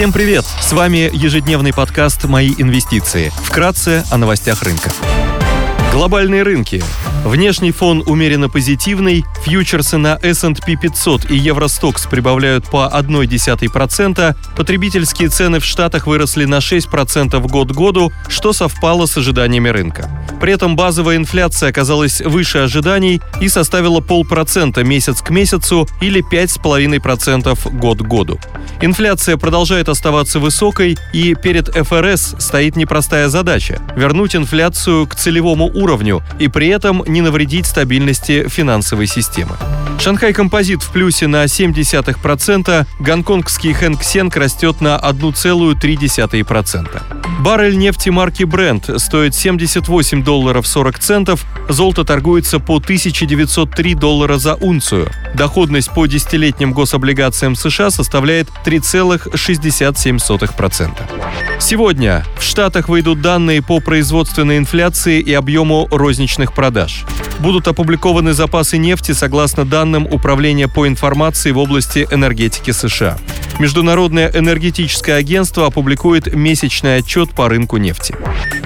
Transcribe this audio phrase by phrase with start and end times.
[0.00, 0.46] Всем привет!
[0.46, 3.30] С вами ежедневный подкаст «Мои инвестиции».
[3.44, 4.90] Вкратце о новостях рынка.
[5.92, 6.82] Глобальные рынки.
[7.22, 15.60] Внешний фон умеренно позитивный, фьючерсы на S&P 500 и Евростокс прибавляют по 0,1%, потребительские цены
[15.60, 20.08] в Штатах выросли на 6% год году, что совпало с ожиданиями рынка.
[20.40, 27.78] При этом базовая инфляция оказалась выше ожиданий и составила полпроцента месяц к месяцу или 5,5%
[27.78, 28.40] год году.
[28.82, 36.22] Инфляция продолжает оставаться высокой, и перед ФРС стоит непростая задача– вернуть инфляцию к целевому уровню
[36.38, 39.58] и при этом не навредить стабильности финансовой системы.
[39.98, 47.29] Шанхай Композит в плюсе на 0,7%, гонконгский Хэнк Сенг растет на 1,3%.
[47.40, 54.56] Баррель нефти марки Brent стоит 78 долларов 40 центов, золото торгуется по 1903 доллара за
[54.56, 55.10] унцию.
[55.34, 60.90] Доходность по десятилетним гособлигациям США составляет 3,67%.
[61.58, 67.06] Сегодня в Штатах выйдут данные по производственной инфляции и объему розничных продаж.
[67.38, 73.16] Будут опубликованы запасы нефти согласно данным Управления по информации в области энергетики США.
[73.60, 78.16] Международное энергетическое агентство опубликует месячный отчет по рынку нефти.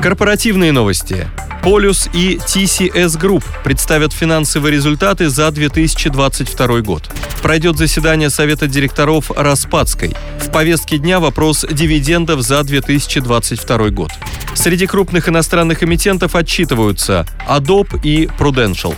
[0.00, 1.26] Корпоративные новости.
[1.64, 7.10] Полюс и TCS Group представят финансовые результаты за 2022 год.
[7.42, 10.14] Пройдет заседание Совета директоров Распадской.
[10.38, 14.12] В повестке дня вопрос дивидендов за 2022 год.
[14.54, 18.94] Среди крупных иностранных эмитентов отчитываются Adobe и Prudential.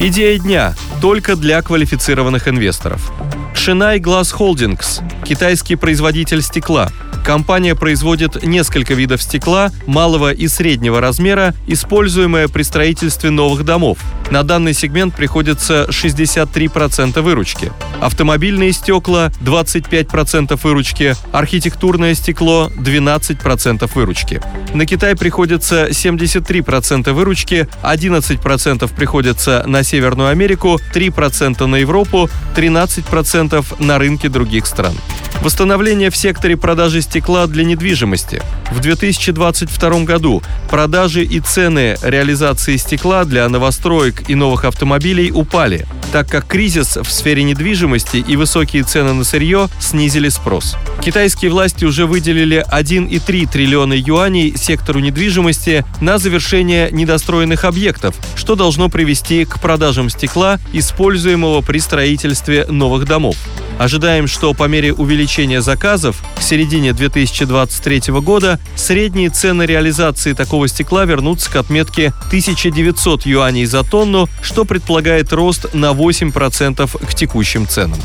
[0.00, 3.12] Идея дня только для квалифицированных инвесторов.
[3.58, 6.88] Shinai Glass Holdings– китайский производитель стекла–
[7.28, 13.98] Компания производит несколько видов стекла малого и среднего размера, используемое при строительстве новых домов.
[14.30, 17.70] На данный сегмент приходится 63% выручки.
[18.00, 24.40] Автомобильные стекла– 25% выручки, архитектурное стекло– 12% выручки.
[24.72, 33.98] На Китай приходится 73% выручки, 11% приходится на Северную Америку, 3% на Европу, 13% на
[33.98, 34.94] рынки других стран.
[35.40, 38.42] Восстановление в секторе продажи стекла для недвижимости.
[38.72, 46.28] В 2022 году продажи и цены реализации стекла для новостроек и новых автомобилей упали, так
[46.28, 50.76] как кризис в сфере недвижимости и высокие цены на сырье снизили спрос.
[51.00, 58.88] Китайские власти уже выделили 1,3 триллиона юаней сектору недвижимости на завершение недостроенных объектов, что должно
[58.88, 63.36] привести к продажам стекла, используемого при строительстве новых домов.
[63.78, 71.04] Ожидаем, что по мере увеличения заказов к середине 2023 года средние цены реализации такого стекла
[71.04, 78.00] вернутся к отметке 1900 юаней за тонну, что предполагает рост на 8% к текущим ценам.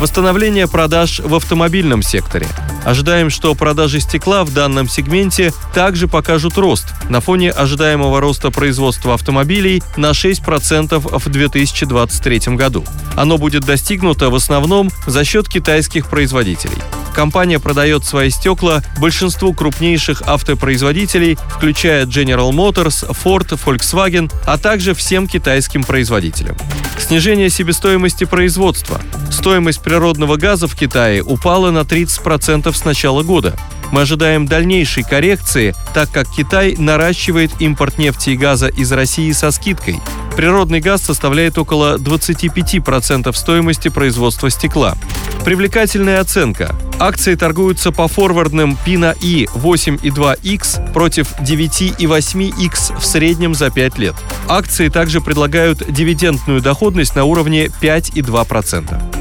[0.00, 2.46] Восстановление продаж в автомобильном секторе.
[2.86, 9.12] Ожидаем, что продажи стекла в данном сегменте также покажут рост на фоне ожидаемого роста производства
[9.12, 12.82] автомобилей на 6% в 2023 году.
[13.14, 16.78] Оно будет достигнуто в основном за счет китайских производителей.
[17.14, 25.26] Компания продает свои стекла большинству крупнейших автопроизводителей, включая General Motors, Ford, Volkswagen, а также всем
[25.26, 26.56] китайским производителям.
[26.98, 29.00] Снижение себестоимости производства.
[29.30, 33.56] Стоимость природного газа в Китае упала на 30% с начала года.
[33.92, 39.50] Мы ожидаем дальнейшей коррекции, так как Китай наращивает импорт нефти и газа из России со
[39.50, 39.98] скидкой.
[40.36, 44.96] Природный газ составляет около 25% стоимости производства стекла.
[45.44, 46.74] Привлекательная оценка.
[46.98, 54.14] Акции торгуются по форвардным PINA И 8,2X против 9,8X в среднем за 5 лет.
[54.48, 59.20] Акции также предлагают дивидендную доходность на уровне 5,2%.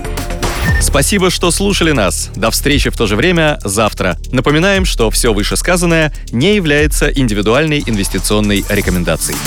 [0.82, 2.30] Спасибо, что слушали нас.
[2.36, 4.18] До встречи в то же время завтра.
[4.32, 9.38] Напоминаем, что все вышесказанное не является индивидуальной инвестиционной рекомендацией.